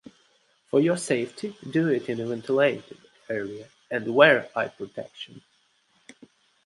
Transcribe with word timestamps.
For 0.71 0.79
your 0.79 0.97
safety, 0.97 1.55
do 1.69 1.87
it 1.89 2.09
in 2.09 2.19
a 2.19 2.25
ventilated 2.25 2.97
area 3.29 3.67
and 3.91 4.15
wear 4.15 4.49
eye 4.57 4.69
protection. 4.69 5.43